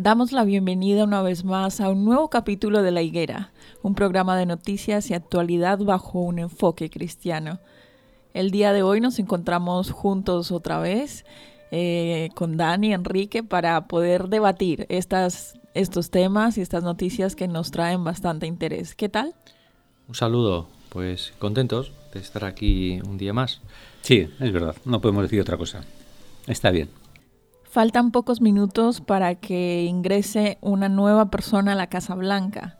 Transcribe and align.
Damos 0.00 0.30
la 0.30 0.44
bienvenida 0.44 1.02
una 1.02 1.22
vez 1.22 1.44
más 1.44 1.80
a 1.80 1.88
un 1.90 2.04
nuevo 2.04 2.30
capítulo 2.30 2.82
de 2.82 2.92
La 2.92 3.02
Higuera, 3.02 3.50
un 3.82 3.96
programa 3.96 4.38
de 4.38 4.46
noticias 4.46 5.10
y 5.10 5.14
actualidad 5.14 5.80
bajo 5.80 6.20
un 6.20 6.38
enfoque 6.38 6.88
cristiano. 6.88 7.58
El 8.32 8.52
día 8.52 8.72
de 8.72 8.84
hoy 8.84 9.00
nos 9.00 9.18
encontramos 9.18 9.90
juntos 9.90 10.52
otra 10.52 10.78
vez 10.78 11.24
eh, 11.72 12.28
con 12.36 12.56
Dani 12.56 12.90
y 12.90 12.92
Enrique 12.92 13.42
para 13.42 13.88
poder 13.88 14.28
debatir 14.28 14.86
estas, 14.88 15.58
estos 15.74 16.10
temas 16.10 16.58
y 16.58 16.60
estas 16.60 16.84
noticias 16.84 17.34
que 17.34 17.48
nos 17.48 17.72
traen 17.72 18.04
bastante 18.04 18.46
interés. 18.46 18.94
¿Qué 18.94 19.08
tal? 19.08 19.34
Un 20.06 20.14
saludo, 20.14 20.68
pues 20.90 21.32
contentos 21.40 21.90
de 22.14 22.20
estar 22.20 22.44
aquí 22.44 23.00
un 23.00 23.18
día 23.18 23.32
más. 23.32 23.62
Sí, 24.02 24.28
es 24.38 24.52
verdad, 24.52 24.76
no 24.84 25.00
podemos 25.00 25.24
decir 25.24 25.40
otra 25.40 25.56
cosa. 25.56 25.82
Está 26.46 26.70
bien. 26.70 26.88
Faltan 27.68 28.12
pocos 28.12 28.40
minutos 28.40 29.02
para 29.02 29.34
que 29.34 29.84
ingrese 29.84 30.56
una 30.62 30.88
nueva 30.88 31.30
persona 31.30 31.72
a 31.72 31.74
la 31.74 31.88
Casa 31.88 32.14
Blanca. 32.14 32.78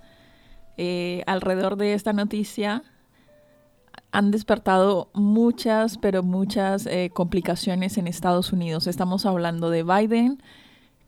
Eh, 0.78 1.22
alrededor 1.26 1.76
de 1.76 1.92
esta 1.92 2.14
noticia 2.14 2.84
han 4.12 4.30
despertado 4.30 5.10
muchas, 5.12 5.98
pero 5.98 6.22
muchas 6.22 6.86
eh, 6.86 7.10
complicaciones 7.12 7.98
en 7.98 8.06
Estados 8.06 8.50
Unidos. 8.50 8.86
Estamos 8.86 9.26
hablando 9.26 9.68
de 9.68 9.82
Biden 9.82 10.42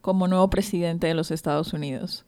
como 0.03 0.29
nuevo 0.29 0.51
presidente 0.51 1.07
de 1.07 1.15
los 1.15 1.31
Estados 1.31 1.73
Unidos. 1.73 2.27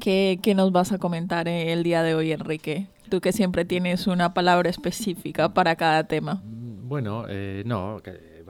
¿Qué, 0.00 0.40
nos 0.56 0.72
vas 0.72 0.90
a 0.90 0.98
comentar 0.98 1.46
eh, 1.46 1.72
el 1.72 1.84
día 1.84 2.02
de 2.02 2.16
hoy, 2.16 2.32
Enrique? 2.32 2.88
Tú 3.08 3.20
que 3.20 3.30
siempre 3.30 3.64
tienes 3.64 4.08
una 4.08 4.34
palabra 4.34 4.70
específica 4.70 5.54
para 5.54 5.76
cada 5.76 6.02
tema. 6.08 6.42
Bueno, 6.44 7.26
no, 7.64 8.00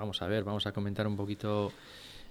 vamos 0.02 0.20
a 0.20 0.26
ver, 0.26 0.42
vamos 0.42 0.66
a 0.66 0.72
comentar 0.72 1.06
un 1.06 1.16
poquito 1.16 1.70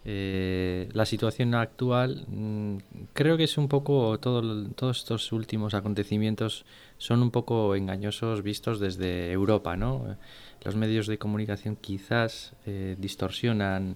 eh, 0.03 0.89
la 0.91 1.05
situación 1.05 1.55
actual. 1.55 2.25
Mm, 2.27 2.77
creo 3.13 3.37
que 3.37 3.45
es 3.45 3.57
un 3.57 3.69
poco, 3.69 4.19
todo, 4.19 4.67
todos 4.71 4.97
estos 4.97 5.31
últimos 5.31 5.73
acontecimientos 5.73 6.65
son 6.97 7.21
un 7.21 7.31
poco 7.31 7.73
engañosos 7.75 8.43
vistos 8.43 8.81
desde 8.81 9.31
Europa, 9.31 9.77
¿no? 9.77 10.17
Los 10.65 10.75
medios 10.75 11.07
de 11.07 11.17
comunicación 11.17 11.77
quizás 11.77 12.53
eh, 12.65 12.97
distorsionan 12.99 13.95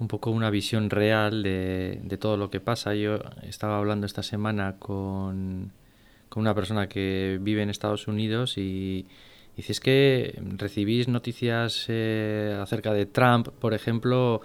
un 0.00 0.08
poco 0.08 0.32
una 0.32 0.50
visión 0.50 0.90
real 0.90 1.44
de, 1.44 2.00
de, 2.02 2.16
todo 2.16 2.36
lo 2.36 2.50
que 2.50 2.58
pasa. 2.58 2.96
Yo 2.96 3.20
estaba 3.44 3.78
hablando 3.78 4.04
esta 4.06 4.24
semana 4.24 4.76
con, 4.80 5.70
con 6.28 6.40
una 6.40 6.54
persona 6.56 6.88
que 6.88 7.38
vive 7.40 7.62
en 7.62 7.70
Estados 7.70 8.08
Unidos 8.08 8.58
y 8.58 9.06
Dices 9.56 9.80
que 9.80 10.40
recibís 10.56 11.08
noticias 11.08 11.86
eh, 11.88 12.56
acerca 12.60 12.92
de 12.92 13.06
Trump, 13.06 13.48
por 13.48 13.74
ejemplo, 13.74 14.40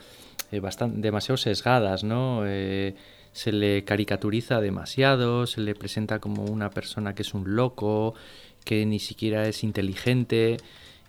eh, 0.51 0.59
bastante, 0.59 0.99
demasiado 0.99 1.37
sesgadas, 1.37 2.03
¿no? 2.03 2.43
Eh, 2.45 2.95
se 3.31 3.51
le 3.51 3.83
caricaturiza 3.83 4.61
demasiado, 4.61 5.45
se 5.45 5.61
le 5.61 5.75
presenta 5.75 6.19
como 6.19 6.45
una 6.45 6.69
persona 6.69 7.13
que 7.13 7.21
es 7.21 7.33
un 7.33 7.55
loco, 7.55 8.15
que 8.63 8.85
ni 8.85 8.99
siquiera 8.99 9.47
es 9.47 9.63
inteligente 9.63 10.57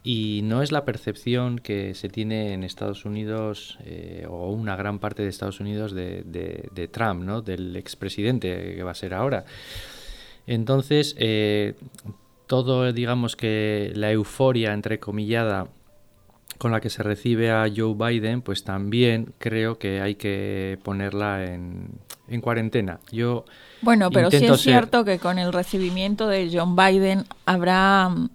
y 0.02 0.40
no 0.44 0.62
es 0.62 0.72
la 0.72 0.84
percepción 0.84 1.58
que 1.58 1.94
se 1.94 2.08
tiene 2.08 2.52
en 2.52 2.64
Estados 2.64 3.04
Unidos 3.04 3.78
o 4.28 4.50
una 4.50 4.76
gran 4.76 4.98
parte 4.98 5.22
de 5.22 5.28
Estados 5.28 5.58
Unidos 5.58 5.92
de, 5.92 6.22
de 6.24 6.88
Trump, 6.88 7.24
¿no? 7.24 7.42
del 7.42 7.74
expresidente 7.76 8.74
que 8.76 8.82
va 8.82 8.92
a 8.92 8.94
ser 8.94 9.14
ahora. 9.14 9.44
Entonces, 10.46 11.16
todo, 12.46 12.92
digamos 12.92 13.36
que 13.36 13.92
la 13.94 14.10
euforia 14.12 14.72
entrecomillada 14.72 15.68
con 16.58 16.72
la 16.72 16.80
que 16.80 16.90
se 16.90 17.02
recibe 17.02 17.50
a 17.50 17.66
Joe 17.74 17.94
Biden, 17.94 18.40
pues 18.40 18.64
también 18.64 19.34
creo 19.38 19.78
que 19.78 20.00
hay 20.00 20.14
que 20.14 20.78
ponerla 20.82 21.44
en, 21.44 21.90
en 22.28 22.40
cuarentena. 22.40 22.98
Yo 23.12 23.44
bueno, 23.82 24.10
pero 24.10 24.30
sí 24.30 24.44
es 24.44 24.60
cierto 24.60 25.04
que 25.04 25.18
con 25.18 25.38
el 25.38 25.52
recibimiento 25.52 26.28
de 26.28 26.50
John 26.52 26.76
Biden 26.76 27.24
habrá 27.44 28.08
mm, 28.08 28.30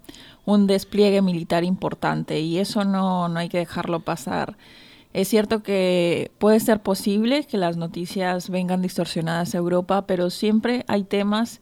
un 0.46 0.68
despliegue 0.68 1.22
militar 1.22 1.64
importante 1.64 2.40
y 2.40 2.60
eso 2.60 2.84
no, 2.86 3.28
no 3.28 3.40
hay 3.40 3.50
que 3.50 3.58
dejarlo 3.58 4.00
pasar. 4.02 4.58
Es 5.14 5.28
cierto 5.28 5.62
que 5.62 6.32
puede 6.38 6.60
ser 6.60 6.82
posible 6.82 7.46
que 7.46 7.58
las 7.58 7.76
noticias 7.76 8.50
vengan 8.50 8.82
distorsionadas 8.82 9.54
a 9.56 9.58
Europa, 9.58 10.06
pero 10.08 10.30
siempre 10.30 10.86
hay 10.88 11.04
temas 11.04 11.60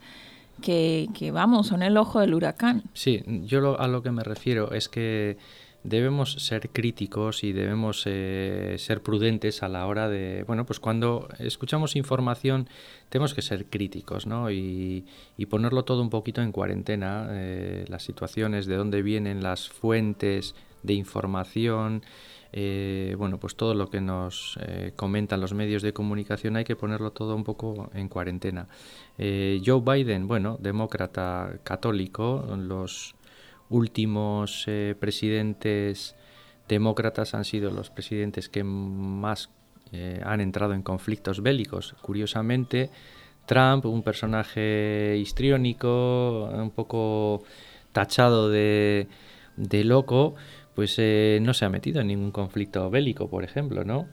que, 0.59 1.31
vamos, 1.34 1.68
son 1.68 1.84
el 1.84 1.97
ojo 1.97 2.20
del 2.20 2.34
huracán. 2.34 2.84
Sí, 2.94 3.24
yo 3.46 3.80
a 3.80 3.88
lo 3.88 4.02
que 4.02 4.12
me 4.12 4.24
refiero 4.24 4.72
es 4.72 4.90
que 4.90 5.38
debemos 5.84 6.34
ser 6.34 6.70
críticos 6.70 7.44
y 7.44 7.53
debemos 7.53 8.03
eh, 8.06 8.75
ser 8.78 9.02
prudentes 9.02 9.64
a 9.64 9.70
la 9.70 9.86
hora 9.88 10.09
de, 10.09 10.44
bueno, 10.46 10.66
pues 10.66 10.80
cuando 10.80 11.30
escuchamos 11.40 11.96
información 11.96 12.68
tenemos 13.08 13.34
que 13.34 13.42
ser 13.42 13.66
críticos, 13.66 14.28
¿no? 14.28 14.52
Y, 14.52 15.06
ponerlo 15.50 15.84
todo 15.84 16.02
un 16.03 16.12
poquito 16.12 16.42
en 16.42 16.52
cuarentena, 16.52 17.28
eh, 17.31 17.85
las 17.88 18.03
situaciones, 18.03 18.67
de 18.67 18.76
dónde 18.76 19.02
vienen 19.02 19.41
las 19.41 19.67
fuentes 19.67 20.53
de 20.84 20.93
información, 20.93 22.03
eh, 22.52 23.16
bueno, 23.17 23.40
pues 23.40 23.55
todo 23.55 23.76
lo 23.76 23.90
que 23.90 24.02
nos 24.02 24.58
eh, 24.61 24.93
comentan 24.96 25.40
los 25.40 25.53
medios 25.53 25.84
de 25.84 25.93
comunicación 25.93 26.55
hay 26.55 26.64
que 26.64 26.76
ponerlo 26.76 27.11
todo 27.11 27.35
un 27.35 27.43
poco 27.43 27.91
en 27.93 28.09
cuarentena. 28.09 28.67
Eh, 29.17 29.61
Joe 29.64 29.81
Biden, 29.81 30.28
bueno, 30.28 30.58
demócrata 30.59 31.59
católico, 31.64 32.47
los 32.58 33.16
últimos 33.70 34.66
presidentes 34.99 36.16
demócratas 36.67 37.35
han 37.35 37.46
sido 37.46 37.70
los 37.70 37.91
presidentes 37.91 38.49
que 38.49 38.64
más 38.64 39.52
han 40.23 40.41
entrado 40.41 40.73
en 40.73 40.82
conflictos 40.82 41.41
bélicos. 41.41 41.96
Curiosamente, 42.02 42.90
Trump, 43.46 43.85
un 43.85 44.02
personaje 44.02 45.17
histriónico, 45.17 46.46
un 46.46 46.72
poco 46.72 47.43
tachado 47.91 48.49
de, 48.49 49.08
de 49.55 49.84
loco, 49.84 50.35
pues 50.79 50.96
eh, 50.97 51.40
no 51.41 51.53
se 51.53 51.66
ha 51.66 51.70
metido 51.70 51.99
en 51.99 52.08
ningún 52.08 52.31
conflicto 52.31 52.90
bélico, 52.90 53.29
por 53.29 53.43
ejemplo, 53.43 53.84
¿no? 53.84 54.08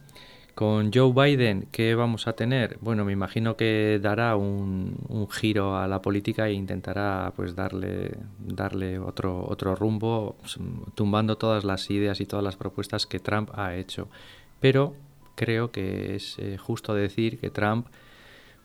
Con 0.56 0.90
Joe 0.92 1.12
Biden, 1.12 1.68
¿qué 1.70 1.94
vamos 1.94 2.26
a 2.26 2.32
tener? 2.32 2.76
Bueno, 2.80 3.04
me 3.04 3.12
imagino 3.12 3.56
que 3.56 4.00
dará 4.02 4.34
un, 4.34 5.28
giro 5.30 5.76
a 5.76 5.86
la 5.86 6.02
política 6.02 6.48
e 6.48 6.54
intentará 6.54 7.32
pues 7.36 7.54
darle, 7.54 8.16
darle 8.40 8.98
otro, 8.98 9.46
otro 9.48 9.76
rumbo, 9.76 10.34
pues, 10.40 10.58
tumbando 10.96 11.38
todas 11.38 11.62
las 11.62 11.88
ideas 11.88 12.20
y 12.20 12.26
todas 12.26 12.44
las 12.44 12.56
propuestas 12.56 13.06
que 13.06 13.20
Trump 13.20 13.50
ha 13.54 13.76
hecho. 13.76 14.08
Pero 14.58 14.96
creo 15.36 15.70
que 15.70 16.16
es 16.16 16.36
eh, 16.40 16.58
justo 16.58 16.96
decir 16.96 17.38
que 17.38 17.50
Trump 17.50 17.86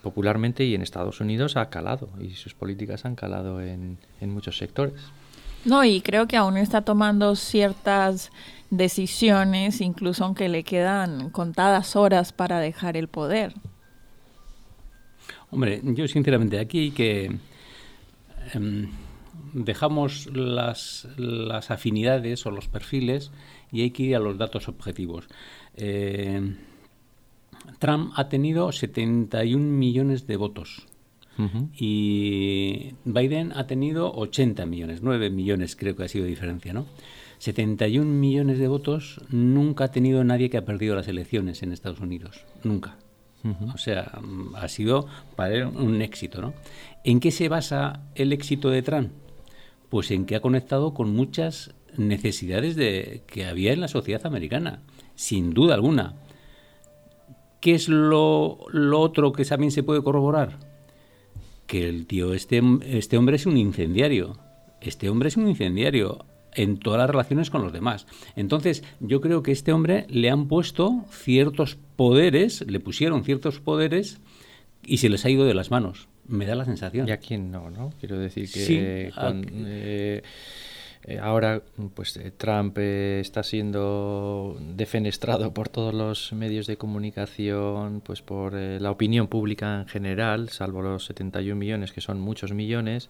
popularmente 0.01 0.63
y 0.63 0.73
en 0.73 0.81
Estados 0.81 1.21
Unidos 1.21 1.55
ha 1.55 1.69
calado 1.69 2.09
y 2.19 2.31
sus 2.31 2.55
políticas 2.55 3.05
han 3.05 3.13
calado 3.13 3.61
en, 3.61 3.99
en 4.21 4.31
muchos 4.31 4.57
sectores. 4.57 5.11
No, 5.65 5.83
y 5.83 6.01
creo 6.01 6.27
que 6.27 6.37
aún 6.37 6.57
está 6.57 6.81
tomando 6.81 7.35
ciertas 7.35 8.31
decisiones, 8.69 9.81
incluso 9.81 10.25
aunque 10.25 10.49
le 10.49 10.63
quedan 10.63 11.29
contadas 11.29 11.95
horas 11.95 12.33
para 12.33 12.59
dejar 12.59 12.97
el 12.97 13.07
poder. 13.07 13.53
Hombre, 15.51 15.81
yo 15.83 16.07
sinceramente 16.07 16.59
aquí 16.59 16.91
que... 16.91 17.37
Em, 18.53 18.89
dejamos 19.53 20.27
las, 20.33 21.07
las, 21.17 21.71
afinidades 21.71 22.45
o 22.45 22.51
los 22.51 22.67
perfiles 22.67 23.31
y 23.71 23.81
hay 23.81 23.91
que 23.91 24.03
ir 24.03 24.15
a 24.15 24.19
los 24.19 24.37
datos 24.37 24.67
objetivos. 24.67 25.27
Eh, 25.75 26.55
Trump 27.79 28.13
ha 28.15 28.29
tenido 28.29 28.71
71 28.71 29.63
millones 29.63 30.27
de 30.27 30.37
votos 30.37 30.87
y 31.77 32.93
Biden 33.05 33.51
ha 33.53 33.67
tenido 33.67 34.13
80 34.13 34.65
millones, 34.65 35.01
9 35.01 35.29
millones 35.29 35.75
creo 35.75 35.95
que 35.95 36.03
ha 36.03 36.07
sido 36.07 36.25
diferencia, 36.25 36.73
¿no? 36.73 36.85
71 37.39 38.05
millones 38.05 38.59
de 38.59 38.67
votos 38.67 39.19
nunca 39.29 39.85
ha 39.85 39.91
tenido 39.91 40.23
nadie 40.23 40.49
que 40.49 40.57
ha 40.57 40.65
perdido 40.65 40.95
las 40.95 41.07
elecciones 41.07 41.63
en 41.63 41.71
Estados 41.71 41.99
Unidos, 41.99 42.45
nunca. 42.63 42.97
O 43.73 43.77
sea, 43.79 44.19
ha 44.55 44.67
sido 44.67 45.07
para 45.35 45.55
él 45.55 45.65
un 45.65 46.03
éxito, 46.03 46.41
¿no? 46.41 46.53
¿En 47.03 47.19
qué 47.19 47.31
se 47.31 47.49
basa 47.49 48.03
el 48.13 48.33
éxito 48.33 48.69
de 48.69 48.83
Trump? 48.83 49.09
Pues 49.89 50.11
en 50.11 50.25
que 50.25 50.35
ha 50.35 50.41
conectado 50.41 50.93
con 50.93 51.11
muchas 51.11 51.73
necesidades 51.97 52.75
de, 52.75 53.23
que 53.25 53.45
había 53.45 53.73
en 53.73 53.81
la 53.81 53.87
sociedad 53.87 54.25
americana, 54.27 54.83
sin 55.15 55.55
duda 55.55 55.73
alguna. 55.73 56.13
¿Qué 57.59 57.73
es 57.73 57.89
lo, 57.89 58.59
lo 58.71 58.99
otro 58.99 59.31
que 59.33 59.45
también 59.45 59.71
se 59.71 59.81
puede 59.81 60.03
corroborar? 60.03 60.70
Que 61.71 61.87
el 61.87 62.05
tío, 62.05 62.33
este, 62.33 62.61
este 62.83 63.17
hombre 63.17 63.37
es 63.37 63.45
un 63.45 63.55
incendiario. 63.55 64.37
Este 64.81 65.07
hombre 65.07 65.29
es 65.29 65.37
un 65.37 65.47
incendiario 65.47 66.25
en 66.53 66.77
todas 66.77 66.99
las 66.99 67.09
relaciones 67.09 67.49
con 67.49 67.61
los 67.61 67.71
demás. 67.71 68.07
Entonces, 68.35 68.83
yo 68.99 69.21
creo 69.21 69.41
que 69.41 69.51
a 69.51 69.53
este 69.53 69.71
hombre 69.71 70.05
le 70.09 70.29
han 70.29 70.49
puesto 70.49 71.05
ciertos 71.09 71.77
poderes, 71.95 72.65
le 72.67 72.81
pusieron 72.81 73.23
ciertos 73.23 73.61
poderes 73.61 74.19
y 74.85 74.97
se 74.97 75.07
les 75.07 75.23
ha 75.23 75.29
ido 75.29 75.45
de 75.45 75.53
las 75.53 75.71
manos. 75.71 76.09
Me 76.27 76.45
da 76.45 76.55
la 76.55 76.65
sensación. 76.65 77.07
¿Y 77.07 77.11
a 77.11 77.19
quién 77.19 77.51
no, 77.51 77.69
no? 77.69 77.93
Quiero 78.01 78.19
decir 78.19 78.51
que 78.51 79.13
eh, 79.15 80.23
eh, 81.03 81.19
ahora 81.19 81.61
pues 81.93 82.17
eh, 82.17 82.31
Trump 82.35 82.77
está 82.77 83.43
siendo 83.43 84.57
defenestrado 84.59 85.53
por 85.53 85.69
todos 85.69 85.93
los 85.93 86.33
medios 86.33 86.67
de 86.67 86.77
comunicación, 86.77 88.01
pues 88.01 88.21
por 88.21 88.53
la 88.53 88.91
opinión 88.91 89.27
pública 89.27 89.81
en 89.81 89.87
general, 89.87 90.49
salvo 90.49 90.81
los 90.81 91.05
71 91.05 91.55
millones, 91.55 91.91
que 91.91 92.01
son 92.01 92.19
muchos 92.19 92.53
millones 92.53 93.09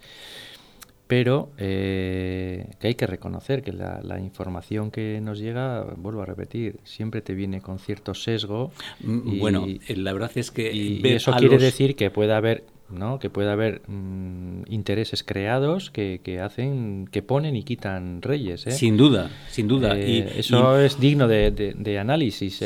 pero 1.12 1.52
eh, 1.58 2.70
que 2.80 2.88
hay 2.88 2.96
que 2.96 3.06
reconocer 3.06 3.64
que 3.64 3.74
la, 3.74 4.18
información 4.18 4.92
que 4.92 5.20
nos 5.22 5.40
llega, 5.40 5.84
vuelvo 5.98 6.22
a 6.22 6.26
repetir, 6.26 6.80
siempre 6.86 7.22
te 7.22 7.34
viene 7.34 7.60
con 7.60 7.80
cierto 7.80 8.14
sesgo. 8.14 8.72
Mm, 9.02 9.38
bueno, 9.38 9.66
eh, 9.68 9.98
la 9.98 10.14
verdad 10.14 10.32
es 10.36 10.52
que 10.52 10.72
y, 10.72 11.06
eso 11.06 11.34
quiere 11.34 11.58
decir 11.58 11.98
que 11.98 12.12
puede 12.12 12.32
haber 12.32 12.64
¿no? 12.94 13.20
que 13.20 13.30
puede 13.30 13.52
haber 13.52 13.82
mm, 13.88 14.64
intereses 14.68 15.24
creados 15.24 15.92
que, 15.92 16.22
que, 16.24 16.40
hacen 16.40 17.08
que 17.12 17.22
ponen 17.22 17.56
y 17.56 17.64
quitan 17.64 18.22
reyes 18.22 18.68
¿eh? 18.68 18.72
sin 18.72 18.98
duda 18.98 19.30
sin 19.50 19.68
duda 19.68 19.98
y, 19.98 20.20
eso 20.36 20.80
es 20.80 21.00
digno 21.00 21.28
de, 21.28 21.52
de, 21.52 22.00
análisis 22.00 22.60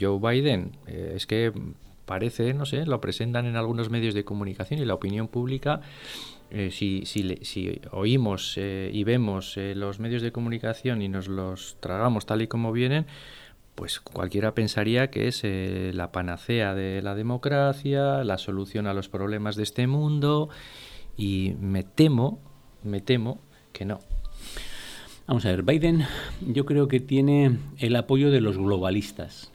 Joe 0.00 0.18
Biden 0.18 0.72
es 0.86 1.26
que 1.26 1.52
parece 2.06 2.54
no 2.54 2.66
sé 2.66 2.86
lo 2.86 3.00
presentan 3.00 3.46
en 3.46 3.56
algunos 3.56 3.90
medios 3.90 4.14
de 4.14 4.24
comunicación 4.24 4.80
y 4.80 4.84
la 4.84 4.94
opinión 4.94 5.28
pública 5.28 5.80
eh, 6.50 6.70
si, 6.70 7.04
si, 7.04 7.80
oímos 7.90 8.54
eh, 8.56 8.90
y 8.90 9.04
vemos 9.04 9.58
eh, 9.58 9.74
los 9.76 10.00
medios 10.00 10.22
de 10.22 10.32
comunicación 10.32 11.02
y 11.02 11.08
nos 11.08 11.28
los 11.28 11.76
tragamos 11.80 12.24
tal 12.24 12.40
y 12.40 12.46
como 12.46 12.72
vienen, 12.72 13.04
pues 13.78 14.00
cualquiera 14.00 14.54
pensaría 14.54 15.08
que 15.08 15.28
es 15.28 15.44
la 15.94 16.10
panacea 16.10 16.74
de 16.74 17.00
la 17.00 17.14
democracia, 17.14 18.24
la 18.24 18.36
solución 18.36 18.88
a 18.88 18.92
los 18.92 19.08
problemas 19.08 19.54
de 19.54 19.62
este 19.62 19.86
mundo, 19.86 20.48
y 21.16 21.54
me 21.60 21.84
temo, 21.84 22.40
me 22.82 23.00
temo 23.00 23.38
que 23.72 23.84
no. 23.84 24.00
Vamos 25.28 25.46
a 25.46 25.50
ver, 25.50 25.62
Biden 25.62 26.04
yo 26.40 26.66
creo 26.66 26.88
que 26.88 26.98
tiene 26.98 27.56
el 27.78 27.94
apoyo 27.94 28.32
de 28.32 28.40
los 28.40 28.58
globalistas. 28.58 29.52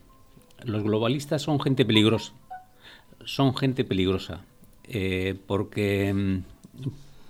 Los 0.63 0.83
globalistas 0.83 1.41
son 1.41 1.59
gente 1.59 1.83
peligrosa, 1.83 2.31
son 3.25 3.53
gente 3.53 3.83
peligrosa, 3.83 4.45
porque 5.47 6.13
mm, 6.13 6.43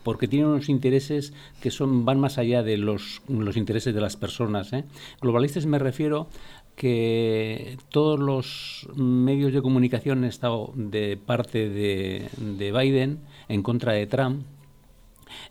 porque 0.03 0.27
tienen 0.27 0.49
unos 0.49 0.69
intereses 0.69 1.33
que 1.61 1.71
son 1.71 2.05
van 2.05 2.19
más 2.19 2.37
allá 2.37 2.61
de 2.61 2.77
los, 2.77 3.21
los 3.27 3.57
intereses 3.57 3.95
de 3.95 4.01
las 4.01 4.17
personas. 4.17 4.73
¿eh? 4.73 4.83
Globalistas 5.21 5.65
me 5.65 5.79
refiero 5.79 6.27
que 6.75 7.77
todos 7.89 8.19
los 8.19 8.87
medios 8.95 9.53
de 9.53 9.61
comunicación 9.61 10.19
han 10.19 10.23
estado 10.25 10.73
de 10.75 11.17
parte 11.17 11.69
de, 11.69 12.29
Biden 12.71 13.19
en 13.47 13.63
contra 13.63 13.93
de 13.93 14.07
Trump. 14.07 14.45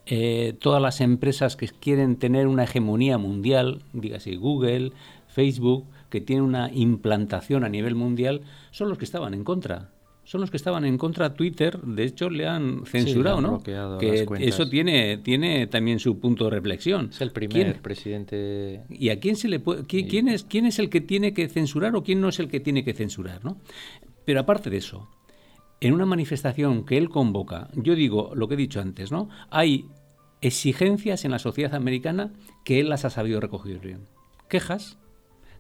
Eh, 0.07 0.55
todas 0.61 0.83
las 0.83 1.01
empresas 1.01 1.57
que 1.57 1.69
quieren 1.69 2.17
tener 2.17 2.47
una 2.47 2.65
hegemonía 2.65 3.19
mundial, 3.19 3.83
dígase 3.93 4.37
Google, 4.37 4.93
Facebook, 5.29 5.87
que 6.11 6.21
tienen 6.21 6.45
una 6.45 6.71
implantación 6.73 7.65
a 7.65 7.69
nivel 7.69 7.95
mundial, 7.95 8.43
son 8.71 8.89
los 8.89 8.99
que 8.99 9.05
estaban 9.05 9.33
en 9.35 9.45
contra 9.45 9.92
son 10.25 10.41
los 10.41 10.51
que 10.51 10.57
estaban 10.57 10.85
en 10.85 10.99
contra 10.99 11.31
de 11.31 11.35
Twitter, 11.35 11.81
de 11.81 12.05
hecho 12.05 12.31
le 12.31 12.47
han 12.47 12.87
censurado, 12.87 13.41
¿no? 13.41 13.63
Que 13.63 14.27
eso 14.41 14.69
tiene 14.69 15.19
tiene 15.19 15.67
también 15.67 15.99
su 15.99 16.19
punto 16.21 16.45
de 16.45 16.51
reflexión. 16.51 17.09
Es 17.11 17.21
el 17.21 17.33
primer 17.33 17.81
presidente. 17.81 18.83
¿Y 18.89 19.09
a 19.09 19.19
quién 19.19 19.37
se 19.37 19.49
le 19.49 19.59
puede 19.59 19.85
quién, 19.85 20.29
es 20.29 20.45
quién 20.45 20.67
es 20.67 20.79
el 20.79 20.91
que 20.91 21.01
tiene 21.01 21.35
que 21.35 21.49
censurar 21.49 21.97
o 21.97 22.03
quién 22.03 22.21
no 22.21 22.29
es 22.29 22.39
el 22.39 22.49
que 22.49 22.61
tiene 22.61 22.85
que 22.85 22.95
censurar, 22.95 23.45
¿no? 23.45 23.59
Pero 24.25 24.41
aparte 24.41 24.71
de 24.71 24.77
eso, 24.77 25.09
en 25.81 25.93
una 25.93 26.07
manifestación 26.07 26.87
que 26.87 26.99
él 26.99 27.09
convoca, 27.09 27.69
yo 27.75 27.97
digo 27.97 28.33
lo 28.37 28.47
que 28.47 28.55
he 28.55 28.59
dicho 28.59 28.81
antes, 28.81 29.11
¿no? 29.11 29.29
Hay 29.51 29.87
exigencias 30.41 31.25
en 31.25 31.33
la 31.33 31.41
sociedad 31.41 31.75
americana 31.75 32.33
que 32.65 32.79
él 32.79 32.89
las 32.89 33.05
ha 33.05 33.11
sabido 33.11 33.41
recoger 33.41 33.81
bien. 33.81 34.07
Quejas 34.49 34.99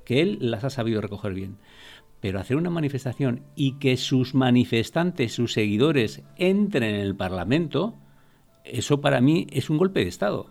que 0.05 0.21
él 0.21 0.39
las 0.41 0.65
ha 0.65 0.71
sabido 0.71 1.01
recoger 1.01 1.33
bien 1.35 1.57
pero 2.23 2.39
hacer 2.39 2.57
una 2.57 2.71
manifestación 2.71 3.43
y 3.57 3.81
que 3.81 3.97
sus 3.97 4.33
manifestantes, 4.33 5.35
sus 5.35 5.53
seguidores, 5.53 6.23
entren 6.37 6.95
en 6.95 7.01
el 7.01 7.17
Parlamento, 7.17 7.97
eso 8.65 9.01
para 9.01 9.21
mí 9.21 9.49
es 9.51 9.71
un 9.71 9.77
golpe 9.77 10.05
de 10.05 10.09
Estado. 10.09 10.47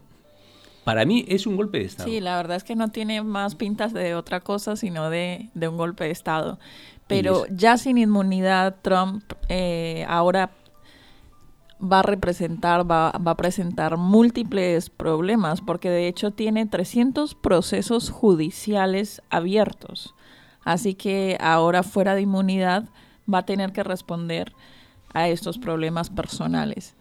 Para 0.83 1.05
mí 1.05 1.23
es 1.29 1.47
un 1.47 1.55
golpe 1.55 1.79
de 1.79 1.85
Estado. 1.85 2.09
Sí, 2.09 2.19
la 2.19 2.35
verdad 2.35 2.57
es 2.57 2.65
que 2.65 2.75
no 2.75 2.89
tiene 2.89 3.23
más 3.23 3.55
pintas 3.55 3.93
de 3.93 4.15
otra 4.15 4.41
cosa, 4.41 4.75
sino 4.75 5.09
de, 5.09 5.49
un 5.55 5.77
golpe 5.77 6.03
de 6.03 6.11
Estado. 6.11 6.59
Pero 7.07 7.45
ya 7.49 7.77
sin 7.77 7.97
inmunidad, 7.97 8.75
Trump 8.81 9.23
eh, 9.47 10.05
ahora 10.09 10.51
va 11.81 11.99
a 11.99 12.03
representar, 12.03 12.79
va, 12.79 13.11
va, 13.11 13.31
a 13.31 13.37
presentar 13.37 13.95
múltiples 13.95 14.89
problemas, 14.89 15.61
porque 15.61 15.89
de 15.89 16.09
hecho 16.09 16.31
tiene 16.31 16.65
300 16.65 17.33
procesos 17.33 18.09
judiciales 18.09 19.21
abiertos. 19.29 20.15
Así 20.63 20.93
que 20.93 21.37
ahora 21.39 21.83
fuera 21.83 22.15
de 22.15 22.21
inmunidad 22.21 22.89
va 23.31 23.39
a 23.39 23.45
tener 23.45 23.71
que 23.71 23.83
responder 23.83 24.53
a 25.13 25.27
estos 25.27 25.57
problemas 25.57 26.09
personales. 26.09 26.95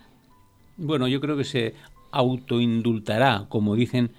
Bueno, 0.76 1.08
yo 1.08 1.20
creo 1.20 1.36
que 1.36 1.44
se 1.44 1.74
autoindultará, 2.10 3.46
como 3.48 3.76
dicen 3.76 4.12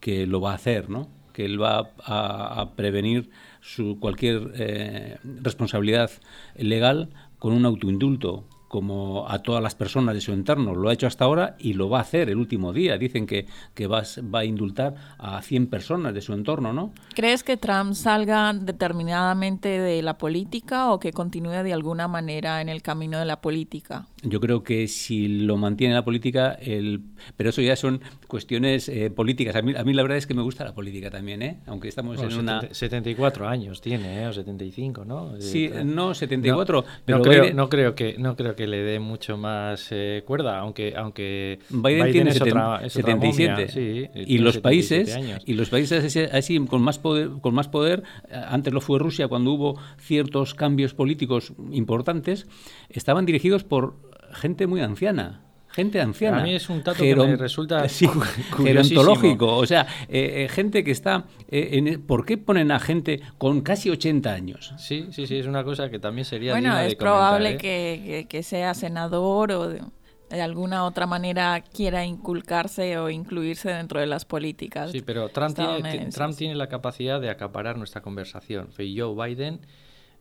que 0.00 0.26
lo 0.26 0.40
va 0.40 0.52
a 0.52 0.56
hacer, 0.56 0.90
¿no? 0.90 1.08
Que 1.32 1.44
él 1.44 1.60
va 1.62 1.90
a, 2.04 2.70
prevenir 2.74 3.30
su 3.60 3.98
cualquier 4.00 4.52
eh, 4.56 5.18
responsabilidad 5.22 6.10
legal 6.56 7.10
con 7.38 7.52
un 7.52 7.64
autoindulto. 7.64 8.44
Como 8.68 9.28
a 9.28 9.40
todas 9.40 9.62
las 9.62 9.74
personas 9.74 10.14
de 10.14 10.20
su 10.20 10.32
entorno. 10.32 10.74
Lo 10.74 10.88
ha 10.90 10.92
hecho 10.92 11.06
hasta 11.06 11.24
ahora 11.24 11.56
y 11.58 11.72
lo 11.72 11.88
va 11.88 11.98
a 11.98 12.02
hacer 12.02 12.28
el 12.28 12.36
último 12.36 12.72
día. 12.72 12.98
Dicen 12.98 13.26
que, 13.26 13.46
que 13.74 13.86
va, 13.86 14.02
va 14.32 14.40
a 14.40 14.44
indultar 14.44 14.94
a 15.18 15.40
100 15.40 15.68
personas 15.68 16.14
de 16.14 16.20
su 16.20 16.34
entorno, 16.34 16.72
¿no? 16.72 16.92
¿Crees 17.14 17.42
que 17.42 17.56
Trump 17.56 17.94
salga 17.94 18.52
determinadamente 18.52 19.68
de 19.68 20.02
la 20.02 20.18
política 20.18 20.92
o 20.92 21.00
que 21.00 21.12
continúe 21.12 21.62
de 21.62 21.72
alguna 21.72 22.08
manera 22.08 22.60
en 22.60 22.68
el 22.68 22.82
camino 22.82 23.18
de 23.18 23.24
la 23.24 23.40
política? 23.40 24.06
Yo 24.22 24.40
creo 24.40 24.62
que 24.62 24.88
si 24.88 25.28
lo 25.28 25.56
mantiene 25.56 25.94
la 25.94 26.04
política, 26.04 26.52
el... 26.60 27.00
pero 27.36 27.50
eso 27.50 27.62
ya 27.62 27.76
son 27.76 28.00
cuestiones 28.26 28.88
eh, 28.88 29.10
políticas. 29.10 29.56
A 29.56 29.62
mí, 29.62 29.74
a 29.76 29.84
mí 29.84 29.94
la 29.94 30.02
verdad 30.02 30.18
es 30.18 30.26
que 30.26 30.34
me 30.34 30.42
gusta 30.42 30.64
la 30.64 30.74
política 30.74 31.10
también, 31.10 31.42
¿eh? 31.42 31.58
aunque 31.66 31.88
estamos 31.88 32.20
en 32.20 32.34
una... 32.36 32.62
74 32.70 33.48
años 33.48 33.80
tiene, 33.80 34.22
¿eh? 34.22 34.26
o 34.26 34.32
75, 34.32 35.04
¿no? 35.04 35.40
Sí, 35.40 35.70
eh, 35.72 35.84
no, 35.84 36.14
74. 36.14 36.80
No, 36.80 36.86
pero 37.04 37.18
no 37.18 37.24
creo, 37.24 37.54
no, 37.54 37.68
creo 37.68 37.94
que, 37.94 38.16
no 38.18 38.36
creo 38.36 38.56
que 38.58 38.66
le 38.66 38.82
dé 38.82 38.98
mucho 38.98 39.36
más 39.36 39.86
eh, 39.92 40.24
cuerda, 40.26 40.58
aunque, 40.58 40.92
aunque 40.96 41.60
Biden, 41.70 41.82
Biden 41.82 42.12
tiene 42.12 42.30
es 42.30 42.40
otra, 42.42 42.80
es 42.84 42.92
77. 42.92 43.52
Momia, 43.52 43.68
sí, 43.68 44.10
y 44.14 44.38
los 44.38 44.58
países 44.58 45.14
años. 45.14 45.44
y 45.46 45.54
los 45.54 45.70
países 45.70 46.16
así 46.32 46.58
con 46.66 46.82
más 46.82 46.98
poder, 46.98 47.30
con 47.40 47.54
más 47.54 47.68
poder, 47.68 48.02
antes 48.32 48.72
lo 48.74 48.80
fue 48.80 48.98
Rusia 48.98 49.28
cuando 49.28 49.52
hubo 49.52 49.80
ciertos 49.98 50.54
cambios 50.54 50.92
políticos 50.92 51.52
importantes, 51.70 52.48
estaban 52.88 53.26
dirigidos 53.26 53.62
por 53.62 53.94
gente 54.32 54.66
muy 54.66 54.80
anciana 54.80 55.47
gente 55.78 56.00
anciana. 56.00 56.40
A 56.40 56.42
mí 56.42 56.54
es 56.54 56.68
un 56.68 56.82
dato 56.82 57.00
que 57.00 57.14
me 57.14 57.36
resulta 57.36 57.88
sí, 57.88 58.08
gerontológico. 58.56 59.56
O 59.56 59.64
sea, 59.64 59.86
eh, 60.08 60.44
eh, 60.44 60.48
gente 60.48 60.82
que 60.82 60.90
está... 60.90 61.26
Eh, 61.48 61.70
en, 61.72 62.02
¿Por 62.02 62.26
qué 62.26 62.36
ponen 62.36 62.72
a 62.72 62.80
gente 62.80 63.20
con 63.38 63.60
casi 63.60 63.88
80 63.88 64.32
años? 64.32 64.74
Sí, 64.76 65.06
sí, 65.12 65.28
sí, 65.28 65.38
es 65.38 65.46
una 65.46 65.62
cosa 65.62 65.88
que 65.88 66.00
también 66.00 66.24
sería 66.24 66.52
Bueno, 66.52 66.76
es 66.80 66.96
probable 66.96 67.58
que, 67.58 68.02
que, 68.04 68.26
que, 68.28 68.42
sea 68.42 68.74
senador 68.74 69.52
o 69.52 69.68
de, 69.68 69.82
de, 70.30 70.42
alguna 70.42 70.84
otra 70.84 71.06
manera 71.06 71.62
quiera 71.62 72.04
inculcarse 72.04 72.98
o 72.98 73.08
incluirse 73.08 73.70
dentro 73.70 74.00
de 74.00 74.06
las 74.06 74.24
políticas 74.24 74.90
Sí, 74.90 75.02
pero 75.02 75.28
Trump, 75.28 75.54
tiene, 75.54 76.06
Trump 76.06 76.36
tiene 76.36 76.56
la 76.56 76.68
capacidad 76.68 77.20
de 77.20 77.30
acaparar 77.30 77.76
nuestra 77.76 78.02
conversación. 78.02 78.70
Joe 78.76 79.14
Biden 79.14 79.60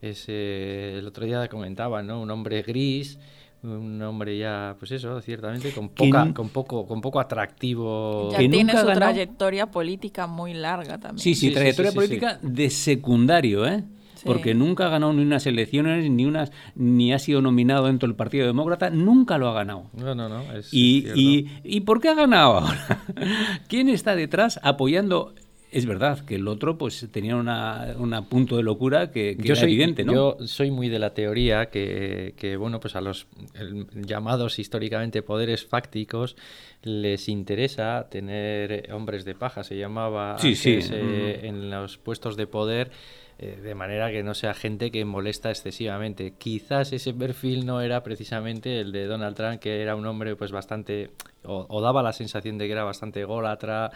es... 0.02 0.30
el 0.30 1.06
otro 1.08 1.26
día 1.26 1.48
comentaba, 1.48 2.04
¿no? 2.04 2.22
Un 2.22 2.30
hombre 2.30 2.62
gris 2.62 3.18
un 3.64 4.02
hombre 4.02 4.38
ya, 4.38 4.76
pues 4.78 4.92
eso, 4.92 5.20
ciertamente 5.22 5.72
con 5.72 5.90
poca, 5.90 6.34
con 6.34 6.50
poco, 6.50 6.86
con 6.86 7.02
poco 7.02 7.20
atractivo. 7.20 8.30
Ya 8.32 8.38
tiene 8.38 8.78
su 8.78 8.86
trayectoria 8.86 9.68
política 9.68 10.28
muy 10.28 10.54
larga 10.54 11.00
también. 11.00 11.20
Sí, 11.20 11.36
sí, 11.36 11.52
trayectoria 11.52 11.92
política 11.92 12.40
de 12.42 12.70
secundario, 12.70 13.66
¿eh? 13.66 13.84
Porque 14.26 14.54
nunca 14.54 14.88
ha 14.88 14.90
ganado 14.90 15.14
ni 15.14 15.22
unas 15.22 15.46
elecciones, 15.46 16.10
ni 16.10 16.26
unas, 16.26 16.52
ni 16.76 17.14
ha 17.14 17.20
sido 17.20 17.42
nominado 17.42 17.86
dentro 17.86 18.08
del 18.08 18.16
Partido 18.16 18.46
Demócrata, 18.48 18.90
nunca 18.90 19.38
lo 19.38 19.48
ha 19.48 19.54
ganado. 19.54 19.90
No, 19.94 20.16
no, 20.16 20.28
no. 20.28 20.44
y, 20.72 21.08
y, 21.16 21.48
¿Y 21.64 21.82
por 21.82 22.02
qué 22.02 22.10
ha 22.10 22.16
ganado 22.16 22.58
ahora? 22.58 23.06
¿Quién 23.68 23.90
está 23.90 24.16
detrás 24.16 24.60
apoyando 24.64 25.34
es 25.72 25.86
verdad 25.86 26.26
que 26.26 26.36
el 26.36 26.48
otro 26.48 26.78
pues 26.78 27.08
tenía 27.12 27.36
una, 27.36 27.96
una 27.98 28.24
punto 28.24 28.58
de 28.58 28.64
locura 28.64 29.12
que, 29.12 29.36
que 29.38 29.48
yo 29.48 29.54
era 29.54 29.62
soy, 29.62 29.74
evidente, 29.74 30.06
¿no? 30.06 30.14
Yo 30.14 30.38
soy 30.48 30.72
muy 30.72 30.90
de 30.90 31.00
la 31.00 31.14
teoría 31.14 31.70
que, 31.70 32.34
que 32.38 32.56
bueno, 32.56 32.80
pues 32.80 32.96
a 32.96 33.02
los 33.02 33.28
el, 33.54 33.86
llamados 33.94 34.60
históricamente 34.60 35.22
poderes 35.22 35.66
fácticos 35.66 36.36
les 36.84 37.28
interesa 37.28 38.08
tener 38.10 38.90
hombres 38.94 39.26
de 39.26 39.36
paja, 39.36 39.64
se 39.64 39.78
llamaba 39.78 40.38
sí. 40.38 40.56
Eh, 40.66 41.42
en 41.44 41.70
los 41.70 41.98
puestos 41.98 42.38
de 42.38 42.48
poder 42.48 42.92
eh, 43.40 43.60
de 43.62 43.76
manera 43.76 44.10
que 44.12 44.24
no 44.24 44.34
sea 44.34 44.56
gente 44.56 44.90
que 44.90 45.06
molesta 45.06 45.50
excesivamente. 45.50 46.34
Quizás 46.38 46.92
ese 46.92 47.14
perfil 47.14 47.68
no 47.68 47.82
era 47.82 48.02
precisamente 48.02 48.80
el 48.80 48.92
de 48.92 49.06
Donald 49.06 49.36
Trump, 49.36 49.60
que 49.60 49.82
era 49.82 49.96
un 49.96 50.08
hombre 50.08 50.36
pues 50.36 50.52
bastante, 50.52 51.12
o, 51.44 51.82
daba 51.82 52.02
la 52.02 52.14
sensación 52.14 52.58
de 52.58 52.66
que 52.66 52.72
era 52.72 52.84
bastante 52.84 53.22
ególatra, 53.22 53.92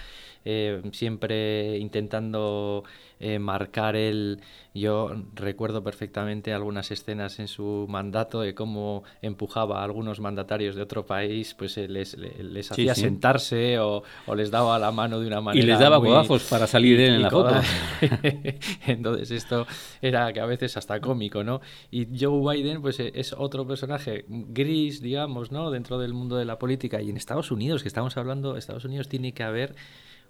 eh, 0.46 0.84
siempre 0.92 1.78
intentando 1.80 2.84
eh, 3.22 3.40
marcar 3.40 3.96
el... 3.96 4.42
Yo 4.74 5.12
recuerdo 5.36 5.84
perfectamente 5.84 6.54
algunas 6.54 6.92
escenas 6.92 7.40
en 7.40 7.48
su 7.48 7.86
mandato 7.90 8.42
de 8.42 8.56
cómo 8.56 9.04
empujaba 9.22 9.82
a 9.82 9.84
algunos 9.84 10.20
mandatarios 10.20 10.76
de 10.76 10.82
otro 10.82 11.06
país, 11.06 11.54
pues 11.54 11.78
eh, 11.78 11.88
les, 11.88 12.18
les, 12.18 12.40
les 12.40 12.72
hacía 12.72 12.96
sí, 12.96 13.02
sentarse 13.02 13.80
o, 13.80 14.02
o, 14.26 14.36
les 14.36 14.50
daba 14.50 14.80
la 14.80 14.92
mano 14.92 15.20
de 15.20 15.28
una 15.28 15.40
manera... 15.40 15.64
Y 15.64 15.68
les 15.68 15.78
daba 15.78 16.00
muy... 16.00 16.10
codazos 16.10 16.44
para 16.46 16.66
salir 16.68 17.00
y, 17.00 17.04
en 17.04 17.22
la 17.22 17.30
foto. 17.30 17.56
Entonces 18.88 19.30
esto 19.32 19.68
era 20.02 20.34
que 20.34 20.40
a 20.40 20.46
veces 20.46 20.76
hasta 20.78 21.00
cómico, 21.00 21.44
¿no? 21.44 21.62
Y 21.92 22.08
Joe 22.18 22.56
Biden 22.56 22.82
pues 22.82 23.00
es 23.00 23.34
otro 23.34 23.68
personaje 23.68 24.26
gris, 24.28 25.02
digamos, 25.02 25.52
¿no? 25.52 25.70
Dentro 25.70 26.00
del 26.00 26.14
mundo 26.14 26.38
de 26.38 26.46
la 26.46 26.58
política 26.58 27.02
y 27.02 27.10
en 27.10 27.18
Estados 27.18 27.52
Unidos, 27.52 27.84
que 27.84 27.90
estamos 27.90 28.18
hablando, 28.18 28.58
Estados 28.58 28.86
Unidos 28.86 29.10
tiene 29.10 29.34
que 29.34 29.44
haber 29.44 29.76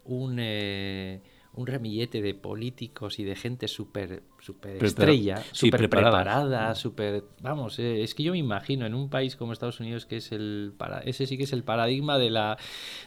un... 0.04 0.38
Eh, 0.40 1.22
un 1.54 1.68
ramillete 1.68 2.22
de 2.22 2.34
políticos 2.34 3.20
y 3.20 3.24
de 3.24 3.36
gente 3.36 3.68
súper 3.68 4.24
super 4.40 4.84
estrella, 4.84 5.44
súper 5.52 5.80
preparada, 5.80 6.24
preparada 6.24 6.76
súper... 6.76 7.24
Vamos, 7.42 7.78
eh, 7.80 8.04
es 8.04 8.16
que 8.16 8.24
yo 8.24 8.32
me 8.32 8.38
imagino 8.38 8.86
en 8.86 8.96
un 8.96 9.10
país 9.10 9.36
como 9.36 9.54
Estados 9.54 9.80
Unidos 9.80 10.06
que 10.06 10.18
es 10.18 10.32
el... 10.32 10.74
Para, 10.78 11.00
ese 11.00 11.26
sí 11.28 11.38
que 11.38 11.44
es 11.44 11.54
el 11.54 11.64
paradigma 11.64 12.18
de 12.18 12.30
la... 12.30 12.58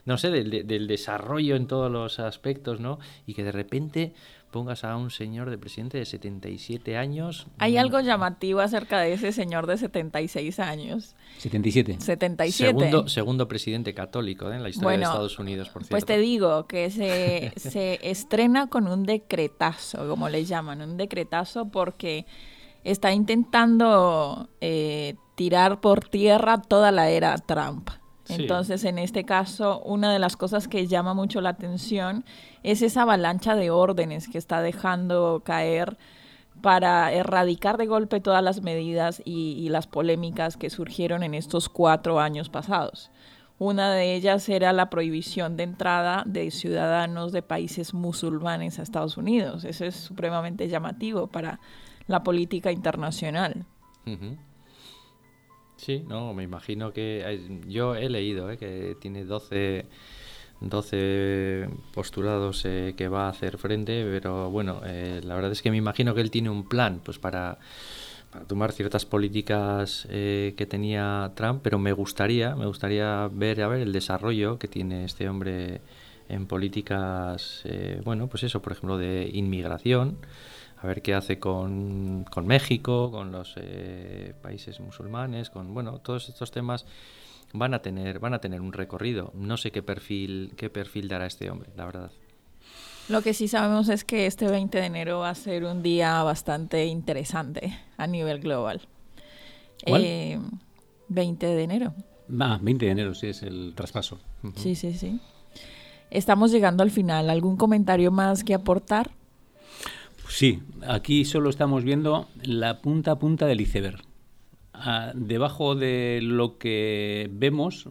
No 0.04 0.18
sé, 0.18 0.30
del, 0.30 0.66
del 0.66 0.86
desarrollo 0.86 1.56
en 1.56 1.66
todos 1.66 1.90
los 1.90 2.20
aspectos, 2.20 2.80
¿no? 2.80 2.98
Y 3.26 3.34
que 3.34 3.44
de 3.44 3.52
repente 3.52 4.12
pongas 4.54 4.84
a 4.84 4.96
un 4.96 5.11
señor 5.11 5.50
de 5.50 5.58
presidente 5.58 5.99
de 5.99 6.04
77 6.04 6.96
años. 6.96 7.49
Hay 7.58 7.76
algo 7.76 7.99
llamativo 7.99 8.61
acerca 8.61 9.00
de 9.00 9.14
ese 9.14 9.32
señor 9.32 9.66
de 9.66 9.76
76 9.76 10.61
años. 10.61 11.16
77. 11.38 11.96
77. 11.99 12.73
Segundo, 12.78 13.08
segundo 13.08 13.49
presidente 13.49 13.94
católico 13.94 14.49
¿eh? 14.52 14.54
en 14.54 14.62
la 14.62 14.68
historia 14.68 14.90
bueno, 14.90 15.00
de 15.00 15.04
Estados 15.06 15.38
Unidos, 15.40 15.70
por 15.70 15.82
cierto. 15.82 15.90
Pues 15.90 16.04
te 16.04 16.18
digo 16.18 16.68
que 16.68 16.92
se, 16.92 17.52
se 17.56 17.99
estrena 18.08 18.68
con 18.68 18.87
un 18.87 19.02
decretazo, 19.02 20.06
como 20.08 20.28
le 20.28 20.44
llaman, 20.44 20.82
un 20.82 20.96
decretazo 20.99 21.68
porque 21.70 22.25
está 22.84 23.12
intentando 23.12 24.50
eh, 24.61 25.16
tirar 25.34 25.80
por 25.80 26.08
tierra 26.08 26.62
toda 26.62 26.92
la 26.92 27.11
era 27.11 27.37
Trump. 27.38 27.90
Entonces, 28.28 28.83
sí. 28.83 28.88
en 28.88 28.99
este 28.99 29.25
caso, 29.25 29.81
una 29.81 30.12
de 30.12 30.19
las 30.19 30.37
cosas 30.37 30.69
que 30.69 30.87
llama 30.87 31.14
mucho 31.14 31.40
la 31.40 31.50
atención 31.50 32.25
es 32.62 32.83
esa 32.83 33.02
avalancha 33.02 33.54
de 33.54 33.71
órdenes 33.71 34.28
que 34.28 34.38
está 34.38 34.62
dejando 34.62 35.43
caer 35.45 35.99
para 36.62 37.12
erradicar 37.12 37.76
de 37.76 37.87
golpe 37.87 38.21
todas 38.21 38.43
las 38.43 38.62
medidas 38.62 39.21
y, 39.25 39.52
y, 39.59 39.69
las 39.69 39.87
polémicas 39.87 40.57
que 40.57 40.71
surgieron 40.71 41.23
en 41.23 41.35
estos 41.35 41.69
cuatro 41.69 42.21
años 42.21 42.49
pasados. 42.49 43.11
Una 43.59 43.93
de 43.93 44.14
ellas 44.14 44.49
era 44.49 44.73
la 44.73 44.90
prohibición 44.90 45.57
de 45.57 45.64
entrada 45.64 46.23
de 46.26 46.50
ciudadanos 46.50 47.33
de 47.33 47.43
países 47.43 47.95
musulmanes 47.95 48.78
a 48.78 48.83
Estados 48.83 49.16
Unidos. 49.16 49.64
Eso 49.64 49.85
es 49.85 49.95
supremamente 49.95 50.69
llamativo 50.69 51.28
para 51.28 51.61
la 52.07 52.23
política 52.23 52.73
internacional. 52.73 53.64
Uh 54.07 54.11
-huh. 54.11 54.37
Sí, 55.85 56.03
no, 56.09 56.33
me 56.33 56.43
imagino 56.45 56.95
que 56.95 57.61
yo 57.69 57.95
he 57.95 58.09
leído 58.09 58.50
¿eh? 58.50 58.57
que 58.57 58.97
tiene 58.99 59.26
12, 59.26 59.85
12 60.62 61.69
postulados 61.93 62.64
eh, 62.64 62.95
que 62.97 63.09
va 63.09 63.26
a 63.26 63.29
hacer 63.29 63.59
frente, 63.59 64.03
pero 64.11 64.50
bueno, 64.50 64.81
eh, 64.87 65.21
la 65.23 65.35
verdad 65.35 65.53
es 65.53 65.61
que 65.61 65.71
me 65.71 65.76
imagino 65.76 66.14
que 66.14 66.23
él 66.23 66.31
tiene 66.31 66.49
un 66.49 66.67
plan 66.67 67.03
pues 67.05 67.19
para, 67.19 67.59
para 68.33 68.47
tomar 68.47 68.73
ciertas 68.73 69.05
políticas 69.05 70.09
eh, 70.09 70.55
que 70.57 70.64
tenía 70.64 71.33
Trump, 71.35 71.61
pero 71.62 71.79
me 71.79 71.93
gustaría, 71.93 72.57
me 72.57 72.64
gustaría 72.64 73.29
ver 73.31 73.61
a 73.61 73.69
ver 73.69 73.83
el 73.83 73.93
desarrollo 73.93 74.59
que 74.59 74.69
tiene 74.69 75.05
este 75.05 75.29
hombre 75.29 75.83
en 76.31 76.47
políticas, 76.47 77.61
eh, 77.64 78.00
bueno, 78.07 78.29
pues 78.29 78.43
eso, 78.45 78.62
por 78.62 78.73
ejemplo, 78.73 78.97
de 78.97 79.29
inmigración 79.35 80.17
a 80.85 80.87
ver 80.87 81.00
qué 81.00 81.14
hace 81.14 81.38
con, 81.38 82.26
con 82.31 82.47
México, 82.47 83.11
con 83.11 83.33
los 83.33 83.55
eh, 83.57 84.35
países 84.43 84.81
musulmanes, 84.81 85.49
con 85.49 85.73
bueno, 85.73 85.99
todos 86.00 86.29
estos 86.29 86.50
temas 86.50 86.85
van 87.55 87.73
a 87.73 87.81
tener 87.81 88.19
van 88.19 88.35
a 88.35 88.38
tener 88.38 88.61
un 88.61 88.75
recorrido. 88.75 89.33
No 89.35 89.57
sé 89.57 89.71
qué 89.71 89.83
perfil 89.83 90.53
qué 90.59 90.69
perfil 90.69 91.09
dará 91.09 91.25
este 91.25 91.50
hombre, 91.50 91.71
la 91.75 91.87
verdad. 91.87 92.11
Lo 93.09 93.23
que 93.23 93.33
sí 93.33 93.49
sabemos 93.49 93.88
es 93.88 94.05
que 94.05 94.26
este 94.26 94.47
20 94.47 94.79
de 94.79 94.85
enero 94.85 95.21
va 95.21 95.31
a 95.31 95.35
ser 95.35 95.64
un 95.64 95.83
día 95.83 96.23
bastante 96.23 96.85
interesante 96.85 97.79
a 97.97 98.07
nivel 98.07 98.41
global. 98.41 98.83
¿Cuál? 99.87 100.03
Eh, 100.05 100.41
20 101.09 101.47
de 101.47 101.62
enero. 101.62 101.95
Ah, 102.41 102.59
20 102.61 102.85
de 102.85 102.93
enero 102.93 103.14
sí 103.14 103.29
es 103.29 103.43
el 103.43 103.73
traspaso. 103.75 104.21
Uh 104.43 104.49
-huh. 104.49 104.57
Sí, 104.57 104.75
sí, 104.75 104.93
sí. 104.93 105.19
Estamos 106.11 106.53
llegando 106.53 106.83
al 106.83 106.91
final. 106.91 107.31
¿Algún 107.31 107.57
comentario 107.57 108.11
más 108.11 108.45
que 108.45 108.53
aportar? 108.53 109.11
Sí, 110.28 110.62
aquí 110.87 111.25
solo 111.25 111.50
estamos 111.50 111.85
viendo 111.85 112.28
la 112.43 112.81
punta 112.81 113.12
a 113.12 113.19
punta 113.19 113.47
del 113.47 113.61
iceberg. 113.61 114.00
Ah, 114.73 115.12
debajo 115.14 115.75
de 115.76 116.21
lo 116.23 116.59
que 116.59 117.31
vemos, 117.33 117.88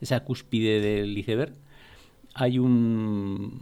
esa 0.00 0.24
cúspide 0.24 0.80
del 0.80 1.16
iceberg, 1.18 1.54
hay 2.34 2.58
un, 2.58 3.60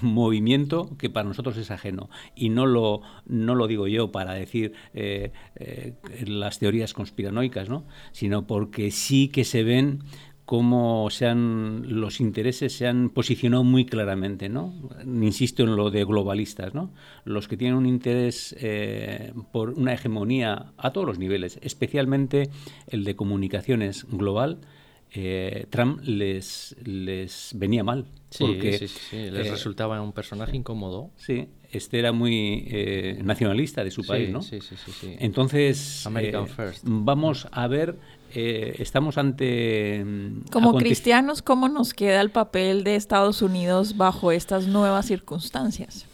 movimiento 0.00 0.90
que 0.98 1.10
para 1.10 1.28
nosotros 1.28 1.56
es 1.56 1.70
ajeno. 1.70 2.10
Y 2.34 2.48
no 2.48 2.66
lo, 2.66 3.02
no 3.26 3.54
lo 3.54 3.66
digo 3.66 3.86
yo 3.86 4.12
para 4.12 4.34
decir 4.34 4.72
eh, 4.92 5.32
eh, 5.56 5.94
las 6.26 6.58
teorías 6.58 6.92
conspiranoicas, 6.92 7.68
¿no? 7.68 7.84
sino 8.12 8.46
porque 8.46 8.90
sí 8.90 9.28
que 9.28 9.44
se 9.44 9.62
ven 9.62 10.02
cómo 10.44 11.08
se 11.10 11.26
han, 11.26 11.84
los 12.00 12.20
intereses 12.20 12.72
se 12.76 12.86
han 12.86 13.10
posicionado 13.10 13.64
muy 13.64 13.86
claramente, 13.86 14.48
¿no? 14.48 14.74
Insisto 15.04 15.62
en 15.62 15.76
lo 15.76 15.90
de 15.90 16.04
globalistas, 16.04 16.74
¿no? 16.74 16.92
Los 17.24 17.48
que 17.48 17.56
tienen 17.56 17.76
un 17.76 17.86
interés 17.86 18.54
eh, 18.58 19.32
por 19.52 19.70
una 19.70 19.94
hegemonía 19.94 20.72
a 20.76 20.92
todos 20.92 21.06
los 21.06 21.18
niveles, 21.18 21.58
especialmente 21.62 22.50
el 22.86 23.04
de 23.04 23.16
comunicaciones 23.16 24.06
global, 24.10 24.58
eh, 25.16 25.66
Trump 25.70 26.00
les, 26.02 26.74
les 26.84 27.52
venía 27.54 27.84
mal. 27.84 28.06
Sí, 28.30 28.44
porque, 28.44 28.78
sí, 28.78 28.88
sí, 28.88 29.16
les 29.30 29.46
eh, 29.46 29.50
resultaba 29.50 30.02
un 30.02 30.12
personaje 30.12 30.56
incómodo. 30.56 31.12
Sí, 31.16 31.46
este 31.70 32.00
era 32.00 32.10
muy 32.10 32.64
eh, 32.66 33.20
nacionalista 33.22 33.84
de 33.84 33.92
su 33.92 34.04
país, 34.04 34.30
¿no? 34.30 34.42
Sí, 34.42 34.60
sí, 34.60 34.74
sí. 34.76 35.14
Entonces, 35.20 36.04
American 36.04 36.48
First. 36.48 36.82
vamos 36.84 37.46
a 37.52 37.68
ver, 37.68 37.96
estamos 38.34 39.18
ante... 39.18 40.04
Mm, 40.04 40.50
Como 40.50 40.74
cristianos, 40.76 41.42
¿cómo 41.42 41.68
nos 41.68 41.94
queda 41.94 42.20
el 42.20 42.30
papel 42.30 42.84
de 42.84 42.96
Estados 42.96 43.42
Unidos 43.42 43.96
bajo 43.96 44.32
estas 44.32 44.66
nuevas 44.66 45.06
circunstancias? 45.06 46.06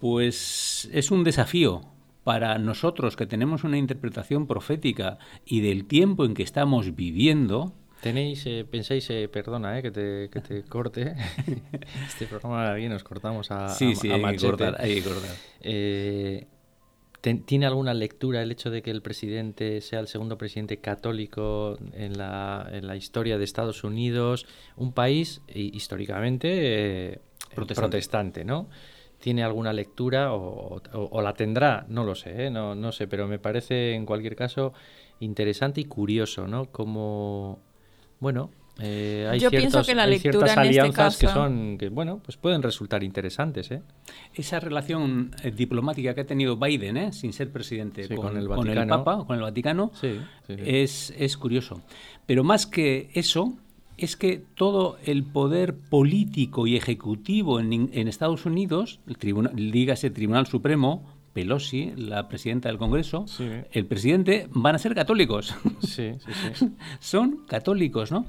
Pues 0.00 0.88
es 0.92 1.10
un 1.10 1.24
desafío 1.24 1.82
para 2.24 2.58
nosotros 2.58 3.14
que 3.14 3.24
tenemos 3.26 3.62
una 3.62 3.78
interpretación 3.78 4.46
profética 4.46 5.18
y 5.44 5.60
del 5.60 5.86
tiempo 5.86 6.24
en 6.24 6.34
que 6.34 6.42
estamos 6.42 6.96
viviendo, 6.96 7.72
Tenéis, 8.00 8.44
eh, 8.46 8.66
pensáis, 8.70 9.08
eh, 9.10 9.28
perdona 9.28 9.78
eh, 9.78 9.82
que, 9.82 9.90
te, 9.90 10.28
que 10.30 10.40
te 10.40 10.62
corte, 10.64 11.14
este 12.06 12.26
programa 12.26 12.72
aquí 12.72 12.88
nos 12.88 13.02
cortamos 13.02 13.50
a, 13.50 13.70
sí, 13.70 13.94
sí, 13.94 14.10
hay 14.10 14.36
que 14.36 14.46
cortar, 14.46 14.76
hay 14.78 14.94
que 14.96 15.02
cortar. 15.02 15.36
Eh, 17.26 17.42
¿Tiene 17.44 17.66
alguna 17.66 17.92
lectura 17.92 18.42
el 18.42 18.52
hecho 18.52 18.70
de 18.70 18.82
que 18.82 18.90
el 18.90 19.02
presidente 19.02 19.80
sea 19.80 19.98
el 20.00 20.06
segundo 20.06 20.38
presidente 20.38 20.78
católico 20.78 21.76
en 21.92 22.16
la, 22.16 22.68
en 22.72 22.86
la 22.86 22.96
historia 22.96 23.36
de 23.36 23.44
Estados 23.44 23.82
Unidos? 23.82 24.46
Un 24.76 24.92
país 24.92 25.42
históricamente 25.52 27.20
protestante. 27.54 27.74
protestante, 27.74 28.44
¿no? 28.44 28.68
¿Tiene 29.18 29.42
alguna 29.42 29.72
lectura 29.72 30.34
o, 30.34 30.80
o, 30.92 31.22
la 31.22 31.32
tendrá? 31.32 31.86
No 31.88 32.04
lo 32.04 32.14
sé, 32.14 32.50
no, 32.50 32.74
no 32.74 32.92
sé, 32.92 33.08
pero 33.08 33.26
me 33.26 33.38
parece 33.38 33.94
en 33.94 34.06
cualquier 34.06 34.36
caso 34.36 34.72
interesante 35.20 35.80
y 35.80 35.84
curioso, 35.86 36.46
¿no? 36.46 36.66
Como 36.66 37.58
bueno, 38.20 38.50
eh, 38.78 39.26
hay, 39.30 39.40
ciertas 39.40 39.88
alianzas 39.88 41.14
este 41.14 41.26
que 41.26 41.32
son 41.32 41.78
que 41.78 41.88
bueno 41.88 42.20
pues 42.22 42.36
pueden 42.36 42.62
resultar 42.62 43.02
interesantes 43.02 43.70
¿eh? 43.70 43.80
esa 44.34 44.60
relación 44.60 45.30
eh, 45.42 45.50
diplomática 45.50 46.14
que 46.14 46.20
ha 46.20 46.26
tenido 46.26 46.58
Biden 46.58 46.98
¿eh? 46.98 47.12
sin 47.12 47.32
ser 47.32 47.50
presidente 47.50 48.06
con, 48.14 48.36
el 48.36 48.46
con, 48.48 48.68
el 48.68 48.86
Papa 48.86 49.24
con 49.26 49.36
el 49.36 49.42
Vaticano 49.42 49.92
es, 50.48 51.14
es 51.16 51.36
curioso 51.38 51.80
pero 52.26 52.44
más 52.44 52.66
que 52.66 53.08
eso 53.14 53.54
es 53.96 54.14
que 54.14 54.42
todo 54.54 54.98
el 55.06 55.24
poder 55.24 55.74
político 55.74 56.66
y 56.66 56.76
ejecutivo 56.76 57.60
en, 57.60 57.88
en 57.94 58.08
Estados 58.08 58.44
Unidos 58.44 59.00
el 59.06 59.16
tribunal 59.16 59.54
dígase 59.54 60.08
el 60.08 60.12
Tribunal 60.12 60.46
Supremo 60.46 61.15
Pelosi, 61.36 61.92
la 61.96 62.28
presidenta 62.28 62.70
del 62.70 62.78
Congreso, 62.78 63.26
el 63.70 63.84
presidente, 63.84 64.48
van 64.52 64.74
a 64.74 64.78
ser 64.78 64.94
católicos. 64.94 65.54
Sí, 65.82 66.12
sí, 66.18 66.32
sí. 66.54 66.68
Son 66.98 67.44
católicos, 67.46 68.10
¿no? 68.10 68.24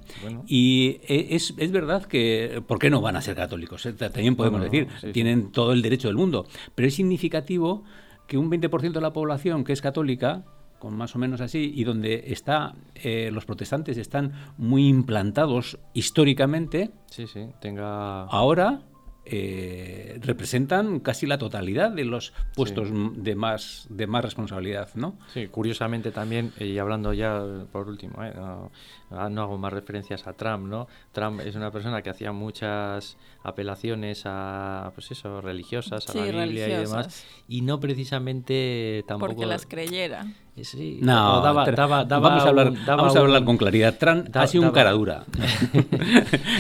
Y 0.46 1.00
e, 1.08 1.28
es, 1.30 1.54
es, 1.58 1.72
verdad 1.72 2.04
que, 2.04 2.62
¿por 2.68 2.80
qué 2.80 2.90
no 2.90 3.00
van 3.00 3.16
a 3.16 3.22
ser 3.22 3.38
católicos? 3.38 3.86
Eh, 3.86 3.94
también 3.94 4.36
podemos 4.36 4.62
decir, 4.62 4.90
tienen 5.14 5.54
todo 5.54 5.72
el 5.72 5.82
derecho 5.82 6.10
del 6.10 6.18
mundo. 6.18 6.48
Pero 6.76 6.90
es 6.90 6.96
significativo 6.96 7.86
que 8.28 8.38
un 8.38 8.52
20% 8.52 8.92
de 8.92 9.00
la 9.00 9.14
población 9.14 9.64
que 9.64 9.72
es 9.72 9.82
católica 9.82 10.44
con 10.78 10.94
más 10.94 11.16
o 11.16 11.20
menos 11.20 11.40
así, 11.40 11.72
y 11.74 11.86
donde 11.86 12.26
está 12.28 12.76
eh, 12.96 13.30
los 13.32 13.46
protestantes 13.46 13.98
están 13.98 14.34
muy 14.58 14.90
implantados 14.90 15.80
históricamente, 15.94 16.92
sí, 17.10 17.26
sí, 17.26 17.48
tenga... 17.62 18.26
ahora 18.26 18.82
eh, 19.30 20.20
representan 20.22 21.02
casi 21.02 21.26
la 21.26 21.38
totalidad 21.38 21.92
de 21.92 22.06
los 22.06 22.34
puestos 22.56 22.90
de 22.92 23.36
más 23.36 23.86
de 23.90 24.08
más 24.08 24.24
responsabilidad, 24.24 24.90
¿no? 24.96 25.18
Sí, 25.34 25.48
curiosamente 25.48 26.12
también, 26.12 26.54
y 26.60 26.78
hablando 26.78 27.12
ya 27.12 27.44
por 27.72 27.90
último, 27.90 28.24
¿eh? 28.24 28.34
no, 28.36 29.42
hago 29.42 29.58
más 29.58 29.74
referencias 29.74 30.28
a 30.28 30.34
Trump, 30.34 30.68
¿no? 30.68 30.88
Trump 31.12 31.42
es 31.42 31.56
una 31.56 31.72
persona 31.72 32.02
que 32.02 32.10
hacía 32.10 32.32
muchas 32.32 33.18
apelaciones 33.44 34.24
a, 34.26 34.92
pues 34.96 35.12
eso, 35.12 35.42
religiosas, 35.42 36.10
a 36.10 36.14
la 36.16 36.46
Biblia 36.46 36.68
y 36.68 36.84
demás, 36.84 37.26
y 37.50 37.62
no 37.62 37.80
precisamente 37.82 39.04
tampoco... 39.08 39.34
Porque 39.34 39.46
las 39.46 39.66
creyera. 39.66 40.26
Sí, 40.64 41.00
no, 41.02 41.42
daba, 41.42 41.66
vamos 42.06 42.44
a 42.44 42.50
hablar, 42.50 42.74
vamos 42.86 43.16
a 43.16 43.20
hablar 43.20 43.46
con 43.46 43.58
claridad. 43.58 43.96
Trump 43.98 44.36
ha 44.36 44.48
sido 44.48 44.64
un 44.64 44.72
cara 44.72 44.92
dura. 44.92 45.26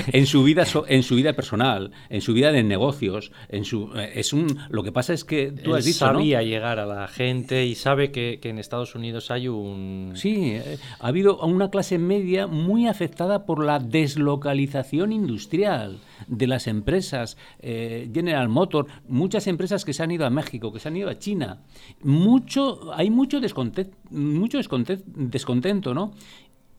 En 0.07 0.25
su 0.25 0.43
vida 0.43 0.65
en 0.87 1.03
su 1.03 1.15
vida 1.15 1.33
personal, 1.33 1.91
en 2.09 2.21
su 2.21 2.33
vida 2.33 2.51
de 2.51 2.63
negocios, 2.63 3.31
en 3.49 3.65
su 3.65 3.91
eh, 3.95 4.13
es 4.15 4.33
un 4.33 4.47
lo 4.69 4.83
que 4.83 4.91
pasa 4.91 5.13
es 5.13 5.23
que 5.23 5.51
tú 5.51 5.75
has 5.75 5.85
dicho, 5.85 5.99
sabía 5.99 6.41
llegar 6.41 6.79
a 6.79 6.85
la 6.85 7.07
gente 7.07 7.65
y 7.65 7.75
sabe 7.75 8.11
que, 8.11 8.39
que, 8.41 8.49
en 8.49 8.59
Estados 8.59 8.95
Unidos 8.95 9.31
hay 9.31 9.47
un 9.47 10.13
sí 10.15 10.51
eh, 10.53 10.77
ha 10.99 11.07
habido 11.07 11.39
una 11.39 11.69
clase 11.69 11.97
media 11.97 12.47
muy 12.47 12.87
afectada 12.87 13.45
por 13.45 13.63
la 13.63 13.79
deslocalización 13.79 15.11
industrial 15.11 15.99
de 16.27 16.47
las 16.47 16.67
empresas 16.67 17.37
eh, 17.59 18.09
General 18.13 18.49
Motors, 18.49 18.91
muchas 19.07 19.47
empresas 19.47 19.85
que 19.85 19.93
se 19.93 20.03
han 20.03 20.11
ido 20.11 20.25
a 20.25 20.29
México, 20.29 20.71
que 20.71 20.79
se 20.79 20.87
han 20.87 20.97
ido 20.97 21.09
a 21.09 21.19
China, 21.19 21.59
mucho 22.01 22.93
hay 22.93 23.09
mucho 23.09 23.39
descontento 23.39 23.86
mucho 24.09 24.57
descontento, 24.57 25.93
¿no? 25.93 26.13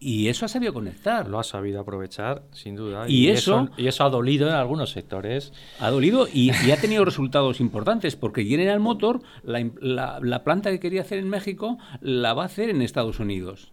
Y 0.01 0.29
eso 0.29 0.45
ha 0.47 0.49
sabido 0.49 0.73
conectar. 0.73 1.29
Lo 1.29 1.41
ha 1.41 1.45
sabido 1.45 1.81
aprovechar, 1.81 2.43
sin 2.53 2.77
duda. 2.77 3.09
Y, 3.09 3.29
eso, 3.29 3.69
y 3.77 3.89
eso 3.89 4.05
ha 4.05 4.11
dolido 4.11 4.49
en 4.49 4.55
algunos 4.55 4.91
sectores. 4.93 5.53
Ha 5.81 5.91
dolido 5.91 6.29
y, 6.33 6.51
ha 6.51 6.81
tenido 6.81 7.05
resultados 7.05 7.61
importantes, 7.61 8.15
porque 8.15 8.45
General 8.45 8.79
Motor, 8.79 9.23
la, 9.43 10.21
la, 10.21 10.45
planta 10.45 10.71
que 10.71 10.79
quería 10.79 11.01
hacer 11.01 11.19
en 11.19 11.29
México, 11.29 11.79
la 12.01 12.33
va 12.33 12.45
a 12.45 12.47
hacer 12.47 12.71
en 12.71 12.83
Estados 12.83 13.19
Unidos. 13.19 13.73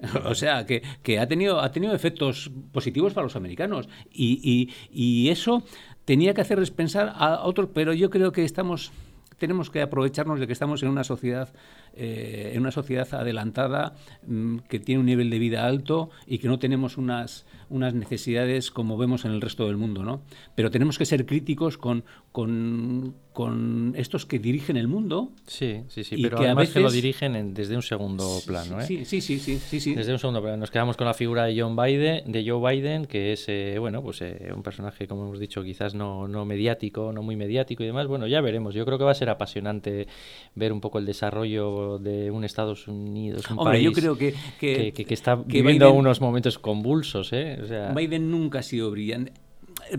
O 0.24 0.34
sea, 0.34 0.64
que, 0.64 0.82
que, 1.02 1.18
ha, 1.18 1.28
tenido, 1.28 1.60
ha 1.60 1.72
tenido 1.72 1.94
efectos 1.94 2.50
positivos 2.72 3.12
para 3.12 3.24
los 3.24 3.36
americanos. 3.36 3.86
Y, 4.10 4.40
y, 4.42 4.70
y 4.90 5.28
eso 5.28 5.62
tenía 6.06 6.32
que 6.32 6.40
hacerles 6.40 6.70
pensar 6.70 7.12
a 7.14 7.42
otros, 7.42 7.68
pero 7.74 7.92
yo 7.92 8.08
creo 8.08 8.32
que 8.32 8.44
estamos 8.44 8.92
tenemos 9.40 9.70
que 9.70 9.80
aprovecharnos 9.80 10.38
de 10.38 10.46
que 10.46 10.52
estamos 10.52 10.82
en 10.84 10.90
una 10.90 11.02
sociedad, 11.02 11.48
eh, 11.94 12.52
en 12.54 12.60
una 12.60 12.70
sociedad 12.70 13.08
adelantada, 13.14 13.94
mm, 14.26 14.58
que 14.68 14.78
tiene 14.78 15.00
un 15.00 15.06
nivel 15.06 15.30
de 15.30 15.38
vida 15.38 15.66
alto 15.66 16.10
y 16.26 16.38
que 16.38 16.46
no 16.46 16.58
tenemos 16.58 16.98
unas, 16.98 17.46
unas 17.70 17.94
necesidades 17.94 18.70
como 18.70 18.98
vemos 18.98 19.24
en 19.24 19.32
el 19.32 19.40
resto 19.40 19.66
del 19.66 19.78
mundo, 19.78 20.04
¿no? 20.04 20.22
Pero 20.54 20.70
tenemos 20.70 20.98
que 20.98 21.06
ser 21.06 21.24
críticos 21.24 21.78
con, 21.78 22.04
con, 22.32 23.14
con 23.32 23.94
estos 23.96 24.26
que 24.26 24.38
dirigen 24.38 24.76
el 24.76 24.88
mundo. 24.88 25.30
Sí, 25.46 25.82
sí, 25.88 26.02
sí, 26.02 26.20
pero 26.20 26.38
que 26.38 26.44
además 26.46 26.62
veces... 26.62 26.74
que 26.74 26.80
lo 26.80 26.90
dirigen 26.90 27.54
desde 27.54 27.76
un 27.76 27.82
segundo 27.82 28.40
plano, 28.44 28.80
¿eh? 28.80 28.86
Sí, 28.86 29.04
sí, 29.04 29.20
sí, 29.20 29.38
sí, 29.38 29.80
sí, 29.80 29.94
Desde 29.94 30.12
un 30.12 30.18
segundo 30.18 30.42
plano. 30.42 30.56
Nos 30.56 30.70
quedamos 30.70 30.96
con 30.96 31.06
la 31.06 31.14
figura 31.14 31.44
de 31.44 31.60
John 31.60 31.76
Biden, 31.76 32.30
de 32.30 32.48
Joe 32.48 32.74
Biden, 32.74 33.06
que 33.06 33.32
es, 33.32 33.44
eh, 33.48 33.76
bueno, 33.78 34.02
pues 34.02 34.22
eh, 34.22 34.50
un 34.54 34.62
personaje, 34.62 35.06
como 35.06 35.26
hemos 35.26 35.38
dicho, 35.38 35.62
quizás 35.62 35.94
no, 35.94 36.26
no 36.26 36.44
mediático, 36.44 37.12
no 37.12 37.22
muy 37.22 37.36
mediático 37.36 37.82
y 37.84 37.86
demás. 37.86 38.08
Bueno, 38.08 38.26
ya 38.26 38.40
veremos. 38.40 38.74
Yo 38.74 38.84
creo 38.84 38.98
que 38.98 39.04
va 39.04 39.12
a 39.12 39.14
ser 39.14 39.30
apasionante 39.30 40.08
ver 40.56 40.72
un 40.72 40.80
poco 40.80 40.98
el 40.98 41.06
desarrollo 41.06 41.98
de 41.98 42.30
un 42.30 42.44
Estados 42.44 42.88
Unidos, 42.88 43.48
un 43.50 43.58
Hombre, 43.60 43.74
país 43.74 43.84
yo 43.84 43.92
creo 43.92 44.18
que, 44.18 44.34
que, 44.58 44.92
que, 44.92 45.14
está 45.14 45.36
viviendo 45.36 45.92
unos 45.92 46.20
momentos 46.20 46.58
convulsos, 46.58 47.32
¿eh? 47.32 47.58
Biden 47.94 48.30
nunca 48.30 48.58
ha 48.58 48.62
sido 48.62 48.90
brillante 48.90 49.32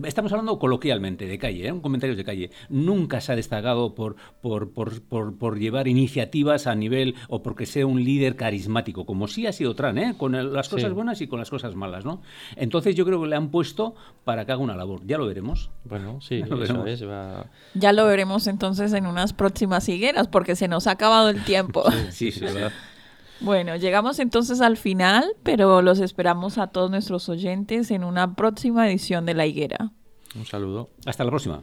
estamos 0.05 0.31
hablando 0.31 0.57
coloquialmente, 0.59 1.27
de 1.27 1.37
calle, 1.37 1.67
¿eh? 1.67 1.71
un 1.71 1.81
comentario 1.81 2.15
de 2.15 2.23
calle. 2.23 2.51
Nunca 2.69 3.21
se 3.21 3.31
ha 3.31 3.35
destacado 3.35 3.95
por, 3.95 4.15
por, 4.41 4.71
por, 4.71 5.01
por, 5.01 5.59
llevar 5.59 5.87
iniciativas 5.87 6.67
a 6.67 6.75
nivel 6.75 7.15
o 7.27 7.43
porque 7.43 7.65
sea 7.65 7.85
un 7.85 8.03
líder 8.03 8.35
carismático, 8.35 9.05
como 9.05 9.27
sí 9.27 9.47
ha 9.47 9.53
sido 9.53 9.75
Trump, 9.75 9.97
¿eh? 9.97 10.13
con 10.17 10.53
las 10.53 10.69
cosas 10.69 10.93
buenas 10.93 11.21
y 11.21 11.27
con 11.27 11.39
las 11.39 11.49
cosas 11.49 11.75
malas. 11.75 12.05
¿no? 12.05 12.21
Entonces 12.55 12.95
yo 12.95 13.05
creo 13.05 13.21
que 13.21 13.27
le 13.27 13.35
han 13.35 13.49
puesto 13.49 13.95
para 14.23 14.45
que 14.45 14.51
haga 14.51 14.61
una 14.61 14.75
labor. 14.75 15.01
Ya 15.05 15.17
lo 15.17 15.27
veremos. 15.27 15.69
Bueno, 15.85 16.19
sí, 16.21 16.43
Ya 17.73 17.93
lo 17.93 18.05
veremos 18.05 18.47
entonces 18.47 18.93
en 18.93 19.05
unas 19.05 19.33
próximas 19.33 19.87
higueras, 19.89 20.27
porque 20.27 20.55
se 20.55 20.67
nos 20.67 20.87
ha 20.87 20.91
acabado 20.91 21.29
el 21.29 21.43
tiempo. 21.43 21.83
sí, 22.11 22.31
sí, 22.31 22.41
verdad. 22.41 22.71
Bueno, 23.41 23.75
llegamos 23.75 24.19
entonces 24.19 24.61
al 24.61 24.77
final, 24.77 25.25
pero 25.41 25.81
los 25.81 25.99
esperamos 25.99 26.59
a 26.59 26.67
todos 26.67 26.91
nuestros 26.91 27.27
oyentes 27.27 27.89
en 27.89 28.03
una 28.03 28.35
próxima 28.35 28.87
edición 28.87 29.25
de 29.25 29.33
La 29.33 29.47
Higuera. 29.47 29.91
Un 30.35 30.45
saludo. 30.45 30.89
Hasta 31.05 31.23
la 31.23 31.31
próxima. 31.31 31.61